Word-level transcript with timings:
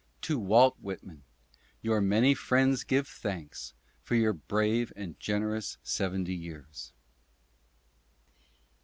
To 0.21 0.39
Walt 0.39 0.77
Whitman— 0.79 1.21
Your 1.83 2.01
many 2.01 2.33
friends 2.33 2.83
give 2.83 3.07
thanks 3.07 3.75
for 4.01 4.15
your 4.15 4.33
brave 4.33 4.91
and 4.95 5.15
generous 5.19 5.77
seventy 5.83 6.33
years. 6.33 6.91